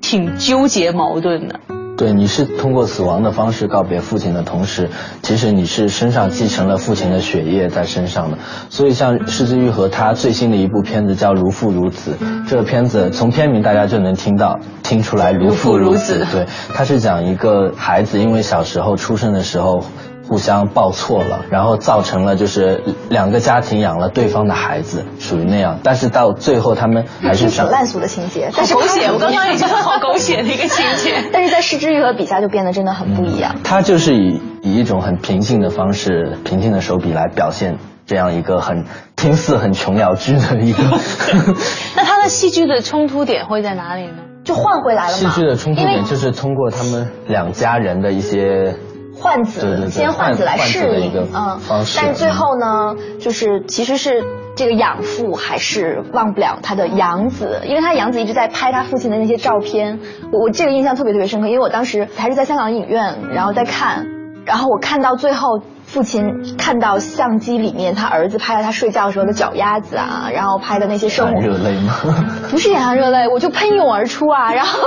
[0.00, 1.58] 挺纠结矛盾的。
[1.96, 4.90] 对，你是通过死亡的方式告别父亲的同时，
[5.22, 8.38] 其实你是身上继承了父亲的血液在身上的。
[8.70, 12.16] 所以像失之愈合他最新的一部片子叫《如父如子》，
[12.48, 16.26] 这个片子从片名大家就能听到听出来如父如子。
[16.32, 19.84] 对，他是讲一个孩子因为小时候出生的时候。
[20.28, 25.80] 互相报错了，然后造成了就是两个家庭养了对方的孩子，属于那样。
[25.82, 29.10] 但是到最后他们还是挺烂俗的情节，但是狗血。
[29.12, 31.24] 我刚刚也觉得好狗血的一个情节。
[31.32, 33.56] 但是在失之愈合笔下就变得真的很不一样。
[33.64, 38.84] 他就是以以一种很平静的方式，平静的手笔来表现这样一个很
[39.16, 40.82] 听似很琼瑶剧的一个。
[41.96, 44.18] 那他的戏剧的冲突点会在哪里呢？
[44.44, 48.76] 就换回来了戏剧的冲突点就是通过他们两家人的一些。
[49.22, 51.60] 换子，先换子来适应，嗯，
[51.96, 54.24] 但是最后呢，就是其实是
[54.56, 60.00] 这个养父还是忘不了他的养子，因为他养子一直在拍他父亲的那些照片，
[60.32, 64.06] 我我这个印象特别特别深刻，因为我当时还是在香港影院，然后在看，
[64.44, 65.62] 然后我看到最后。
[65.92, 71.92] 父亲看到相机里面他儿子拍了他睡觉时候的脚丫子啊，然后拍的那些生活，热泪吗？
[72.50, 74.54] 不是眼含热泪，我就喷涌而出啊！
[74.54, 74.78] 然后，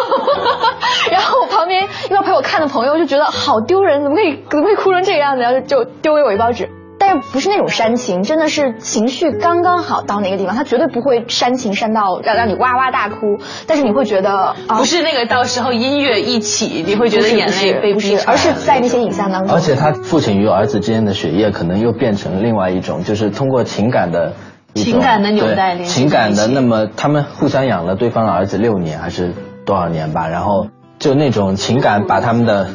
[1.11, 5.43] 然后我旁边一个陪我看的朋友就觉得好丢人，怎么可以怎么可以哭成这个样子？
[5.43, 6.71] 然后就丢给我一包纸。
[7.07, 13.37] 但是不是那种煽情，真的是情绪刚刚好到那个地方，他绝对不会煽情煽到让让你哇哇大哭。
[13.67, 19.55] 但是你会觉得 不是那个到时候音乐一起，你会觉得眼泪被逼而是在那些影像当中。
[19.55, 24.33] 而且他父亲与儿子之间的血液可能又变成另外一种，就是通过情感的
[24.73, 26.47] 情感的纽带情感的。
[26.47, 29.31] 那么他们互相养了对方的儿子六年还是
[29.63, 32.67] 多少年吧，然后就那种情感把他们的。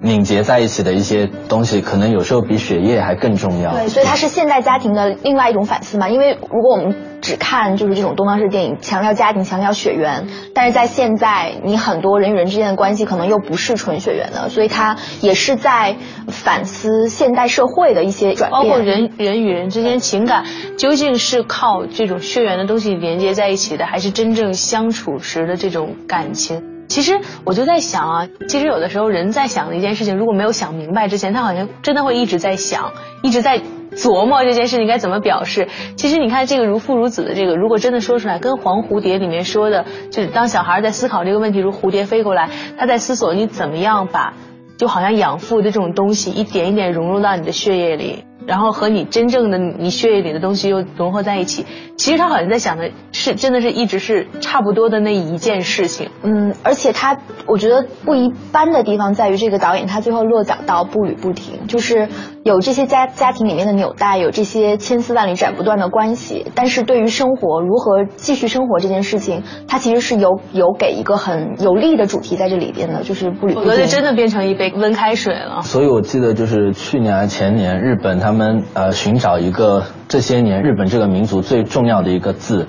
[0.00, 3.72] 凝结在一起的一些东西，可能有时候比血液还更重要。
[3.72, 6.08] 对，所以它是现代家庭的另外一种反思嘛。
[6.08, 15.96] 因为如果我们只看就是这种东方式电影，强调家庭，强调血缘，但是在现在，你很多人与人之间的关系可能又不是纯血缘的，所以它也是在
[16.28, 18.62] 反思现代社会的一些转变。
[18.62, 20.44] 包括人人与人之间情感
[20.76, 26.73] 究竟是靠这种血缘的东西连接在一起的，还是真正相处时的这种感情？
[26.88, 33.60] 其实我就在想啊，其实有的时候人在想的一件事情，如果没有想明白之前，他好像真的会一直在想，一直在
[33.96, 35.68] 琢磨这件事情该怎么表示。
[35.96, 44.34] 其实你看这个如父如子的这个，如果真的说出来，跟《黄蝴蝶》里面说的，就是当小孩在思考这个问题，如蝴蝶飞过来，他在思索你怎么样把，
[44.76, 48.24] 就好像养父的这种东西一点一点融入到你的血液里。
[48.46, 51.64] 然后和你真正的你血液里的东西又融合在一起，
[51.96, 56.10] 其实他好像在想的是，真的是一直是差不多的那一件事情。
[56.22, 62.08] 嗯，而且他我觉得不一般的地方在于这个导演他最后落脚到步履不停，就是
[62.44, 73.70] 有这些家家庭里面的纽带，有这些千丝万缕斩不断的关系，但是对于生活如何继续生活这件事情，他其实是有有给一个很有力的主题在这里边的，就是步履不停。
[73.70, 75.62] 我觉得真的变成一杯温开水了。
[75.62, 78.34] 所以我记得就是去年还前年日本他。
[78.34, 82.66] 们呃寻找一个这些年日本这个民族最重要的一个字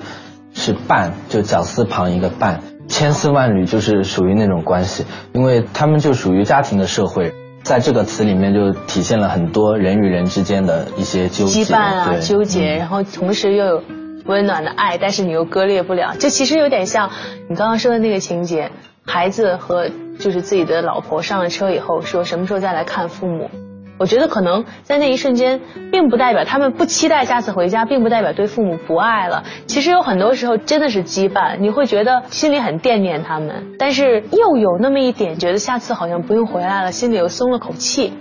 [0.54, 7.34] 是伴，就绞丝旁一个伴，千丝万缕就是属于那种关系，因为他们就属于家庭的社会，
[7.64, 13.82] 在这个词里面就体现了很多人与人之间的一些纠结、羁绊啊、纠结，然后同时又有
[14.26, 17.10] 温暖的爱，但是你又割裂不了，就其实有点像
[17.48, 18.70] 你刚刚说的那个情节，
[19.04, 19.90] 孩子和
[20.20, 23.50] 就是自己的老婆上了车以后说什么时候再来看父母。
[23.98, 29.44] 我觉得可能在那一瞬间，并不代表他们不期待下次回家，并不代表对父母不爱了。
[29.66, 38.12] 其实有很多时候真的是羁绊，你会觉得心里很惦念他们，但是又有那么一点觉得下次好像不用回来了，心里又松了口气。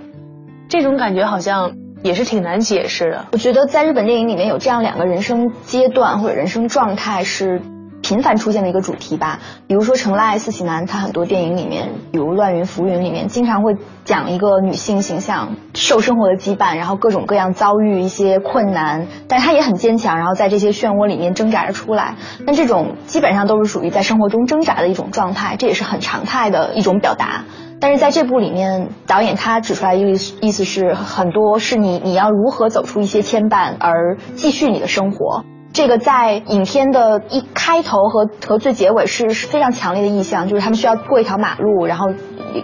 [0.69, 1.73] 这种感觉好像
[2.03, 3.26] 也是挺难解释的。
[3.32, 7.61] 我觉得在日本电影里面有这样两个人生阶段或者人生状态是。
[8.05, 22.17] 频繁出现的一个主题吧，比如说《成濑四喜男》，他很多电影里面，比如《乱云浮云》里面，经常会讲一个女性形象受生活的羁绊，然后各种各样遭遇一些困难，但是她也很坚强，然后在这些漩涡里面挣扎着出来。
[22.45, 27.45] 那这种基本上都是属于在生活中挣扎的一种状态，这也是很常态的一种表达。
[27.81, 35.43] 但是在这部里面，导演他指出来一个意思是，很多是你你要如何走出一些牵绊，而继续你的生活。
[35.76, 42.05] 这个在影片的一开头和和最结尾是是非常强烈的意象，就是他们需要过一条马路，然后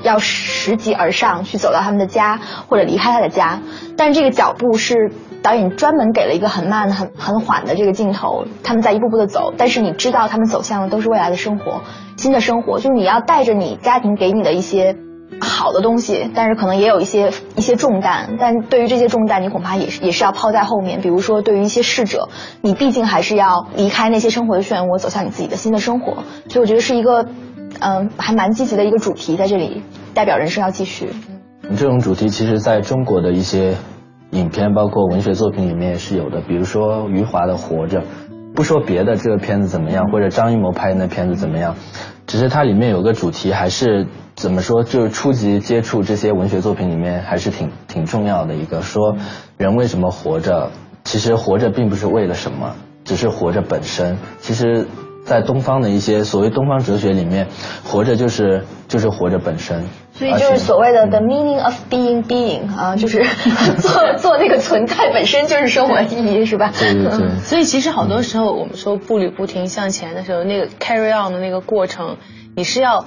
[0.02, 2.40] 要拾级而上去走到他们的家
[2.70, 3.60] 或者离开他的家，
[3.98, 5.12] 但是这个脚步是
[5.44, 11.82] 导演专门给了一个很慢很很缓的这个镜头，他们在一步步的走，但是你知道他们走向的都是未来的生活，
[12.16, 14.96] 新的生活，就是你要带着你家庭给你的一些。
[15.42, 21.02] 好的东西，但是可能也有一些一些重担，但对于这些重担，你恐怕也是也是要抛在后面。
[21.02, 22.30] 比如说，对于一些逝者，
[22.62, 26.24] 你毕竟还是要离开那些生活的漩涡，走向你自己的新的生活。
[26.48, 27.26] 所以我觉得是一个，
[27.80, 29.82] 嗯，还蛮积极的一个主题在这里，
[30.14, 31.10] 代表人生要继续。
[31.76, 33.76] 这种主题其实在中国的一些
[34.32, 36.42] 影片，包括文学作品里面也是有的。
[36.42, 38.02] 比如说余华的《活着》，
[38.54, 41.76] 不说别的，这个片子怎么样，或者张艺谋拍的那片子怎么样，
[42.32, 44.08] 只是它里面有个主题还是。
[44.34, 44.84] 怎么说？
[44.84, 48.82] 就是初级接触这些文学作品里面，还是挺挺重要的一个。
[48.82, 49.18] 说
[49.58, 50.72] 人为什么活着？
[51.04, 54.18] 其实活着并不是为了什么，只是活着本身。
[54.40, 54.88] 其实，
[55.26, 57.48] 在东方的一些所谓东方哲学里面，
[57.84, 59.84] 活着就是就是活着本身。
[60.14, 63.24] 所以就是所谓的 the meaning of being being 啊， 就是
[63.80, 66.72] 做做那个存在本身就是生活意义，是吧？
[66.78, 67.30] 对对对。
[67.40, 72.18] 所以其实好多时候我们说步履不停向前的时候，那个 carry on 的那个过程，
[72.56, 73.06] 你是要。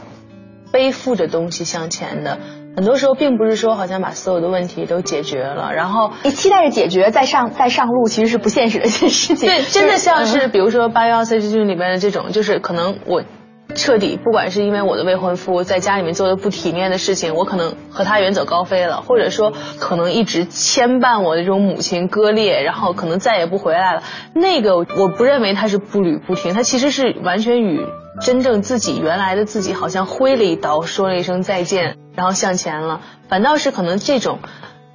[0.73, 2.41] 背负着东西向前的，
[2.77, 9.49] 很多时候并不是说好像把所有的问题都解决了，然后你期待着解决再上再上路，其实是不现实的一件事情。
[9.49, 13.22] 对，真的像是比如说八幺幺 C G 里面的这种，就是可能我
[13.77, 24.03] 彻底，不管是因为我的未婚夫在家里面做的不体面的事情，我可能和他远走高飞了，或者说可能一直牵绊我的这种母亲割裂，然后可能再也不回来了。
[24.35, 27.87] 那个我不认为他是步履不停，他其实是完全与
[28.20, 33.01] 真正自己原来的自己好像挥了一刀，说了一声再见，然后向前了。
[33.29, 34.39] 反倒是可能这种。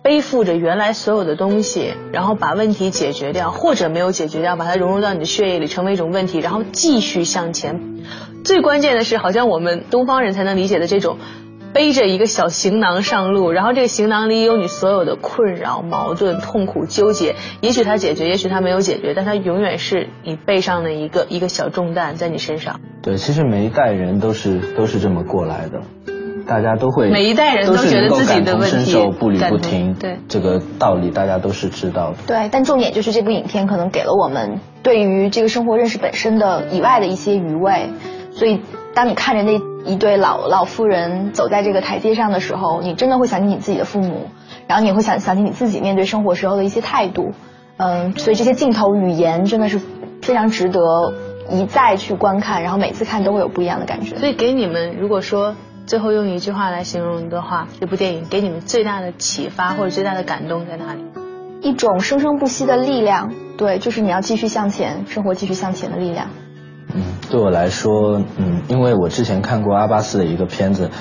[0.01, 7.81] 背负着原来所有的东西，然后把问题解决掉，或者没有解决掉，把它融入到你的血液里，成为一种问题，然后继续向前。
[8.45, 11.17] 最关键的是，好像我们东方人才能理解的这种，
[11.73, 17.35] 背着一个小行囊上路，然后这个行囊里有你所有的困扰、矛盾、痛苦、纠结。
[17.59, 22.79] 也许它解决，也许它没有解决，但它永远是你背上的一个一个小重担在你身上。
[23.03, 25.81] 对，其实每一代人都是都是这么过来的。
[26.49, 32.17] 大家都会，每一代人都觉得自己的问题，步履不停，对这个道理大家都是知道的。
[32.25, 37.91] 对，但重点就是这部影片可能给了我们对于这个生活认识本身的以外的一些余味，
[38.31, 38.61] 所以
[38.95, 44.29] 当你看着那一对老老妇人走在这个台阶上的时候，你真的会想起你自己的父母，
[44.65, 47.31] 然后你会想想起你自己面对生活时候的一些态度，
[47.77, 49.79] 嗯，所以这些镜头语言真的是
[50.23, 50.81] 非常值得
[51.51, 54.15] 一再去观看，然后每次看都会有不一样的感觉。
[54.17, 55.53] 所以给你们如果说。
[55.89, 61.03] 最后用一句话来形容的话，这部电影给你们最大的启发或者最大的感动在哪里？
[61.63, 66.27] 一种生生不息的力量，对，就是你要继续向前，生活继续向前的力量。
[66.93, 70.91] 嗯，对我来说，嗯，因为我之前看过阿巴斯的一个片子，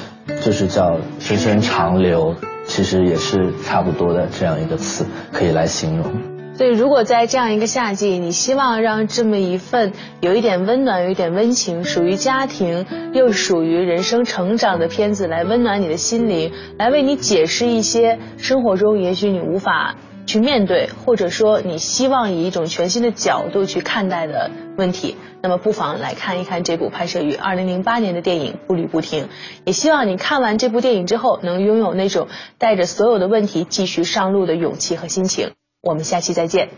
[0.43, 2.35] 就是叫《深深长流》，
[2.65, 6.38] 其实也是差不多的这样一个词，可以来形容。
[6.59, 12.85] 所以，如果在这样一个夏季，你希望让这么一份有一点温暖、有一点温情、属于家庭
[13.15, 19.95] 又属于人生成长的片子来温暖你的心灵，来为你解释一些生活中也许你无法
[20.27, 29.25] 去面对，或者说你希望以一种全新的角度去看待的问题，那么不妨来看一看这部拍摄于二零零八年的电影《步履不停》。
[29.65, 32.27] 也希望你看完这部电影之后，能拥有那种
[32.59, 35.53] 带着所有的问题继续上路的勇气和心情。
[35.89, 36.69] 我们下期再见。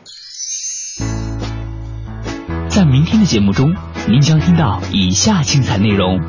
[2.68, 3.74] 在明天的节目中，
[4.06, 6.20] 您将听到以下精彩内容。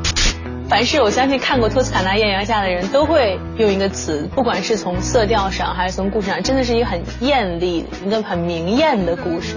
[0.68, 9.54] 凡是我相信看过《托斯卡纳艳阳下》的人都会用一个词，不管是从色调上还是从故事上，真的是一个很艳丽、一个很明艳的故事。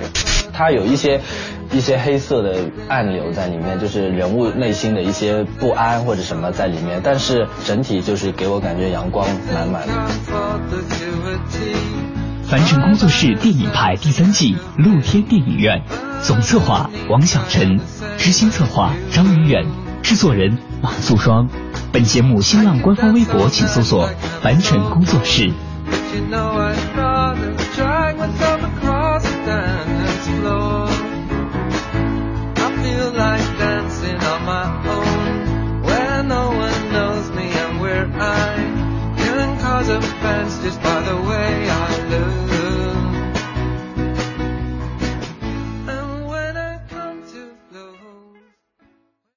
[0.53, 1.19] 它有一些
[1.71, 9.93] 一些黑色的暗流在里面，就是人物内心的一些不安或者什么在里面，但是整体就是给我感觉阳光满满的。
[12.47, 15.83] 凡尘工作室电影派第三季露天电影院，
[16.21, 17.79] 总策划王小晨，
[18.17, 19.65] 执行策划张远远，
[20.03, 21.49] 制作人马素双。
[21.91, 24.09] 本节目新浪官方微博请搜索
[24.41, 25.51] 凡尘工作室。
[39.87, 42.44] Just by the way I look.